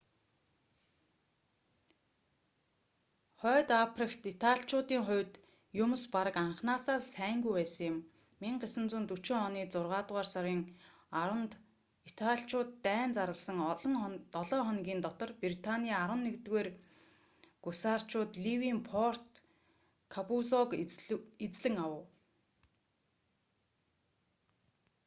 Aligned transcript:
хойд 3.39 3.69
африкт 3.83 4.21
италичуудын 4.33 5.01
хувьд 5.07 5.33
юмс 5.83 6.01
бараг 6.13 6.35
анхнаасаа 6.45 6.97
л 7.01 7.07
сайнгүй 7.15 7.53
байсан 7.57 7.83
юм 7.91 7.97
1940 8.43 9.47
оны 9.47 9.61
зургаадугаар 9.73 10.27
сарын 10.33 10.61
10-нд 11.21 11.51
италичууд 12.09 12.69
дайн 12.85 13.09
зарласан 13.17 13.57
долоо 14.35 14.61
хоногийн 14.67 15.01
дотор 15.05 15.29
британий 15.43 15.95
11-р 16.03 16.67
гусарчууд 17.65 18.31
ливийн 18.45 18.79
форт 18.89 19.29
каппузог 20.13 20.69
эзлэн 21.45 21.75
авав 21.85 22.05